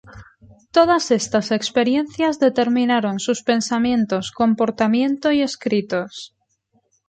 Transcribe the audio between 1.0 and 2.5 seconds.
estas experiencias